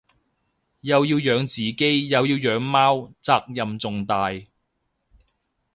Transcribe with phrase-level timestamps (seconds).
[0.79, 4.31] 又要養自己又要養貓責任重大